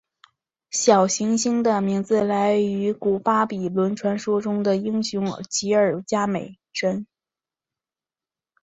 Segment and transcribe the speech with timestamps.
[0.71, 7.05] 小行星的名字来自古巴比伦传说中的英雄吉尔伽美什。